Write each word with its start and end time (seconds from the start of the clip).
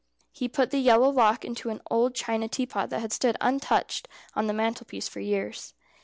He 0.31 0.47
put 0.49 0.71
the 0.71 0.79
yellow 0.79 1.09
lock 1.11 1.45
into 1.45 1.69
an 1.69 1.79
old 1.91 2.15
china 2.15 2.47
teapot 2.47 2.89
that 2.89 3.01
had 3.01 3.13
stood 3.13 3.37
untouched 3.39 4.07
on 4.33 4.47
the 4.47 4.51
mantelpiece 4.53 5.07
for 5.07 5.19
years. 5.19 5.75